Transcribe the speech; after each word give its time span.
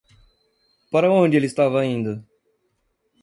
Para 0.91 1.11
onde 1.11 1.37
ele 1.37 1.45
estava 1.45 1.85
indo? 1.85 2.25